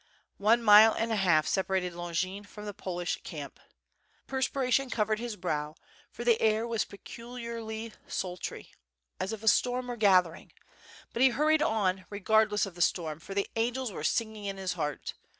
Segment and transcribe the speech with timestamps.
[0.49, 3.59] ''One mile and a half separated Longin from the Polish camp.
[4.25, 5.75] Perspiration covered his brow,
[6.09, 8.71] for the air was pecu liarly sultry,
[9.19, 10.53] as if a storm were gathering;
[11.13, 14.73] but he hurried on regardless of the storm, for the angels were singing in his
[14.73, 15.13] heart.